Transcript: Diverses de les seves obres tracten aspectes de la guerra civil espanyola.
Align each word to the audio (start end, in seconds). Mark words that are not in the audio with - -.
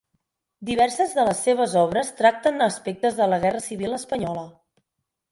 Diverses 0.67 1.11
de 1.17 1.25
les 1.27 1.41
seves 1.47 1.75
obres 1.81 2.09
tracten 2.21 2.65
aspectes 2.67 3.19
de 3.19 3.27
la 3.33 3.39
guerra 3.43 3.61
civil 3.67 3.99
espanyola. 3.99 4.47